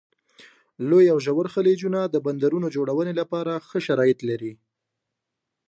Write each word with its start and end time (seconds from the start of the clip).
لوی 0.89 1.05
او 1.13 1.17
ژور 1.25 1.47
خلیجونه 1.53 1.99
د 2.07 2.15
بندرونو 2.25 2.67
جوړونې 2.75 3.13
لپاره 3.21 3.53
ښه 3.67 3.79
شرایط 3.87 4.19
لري. 4.29 4.53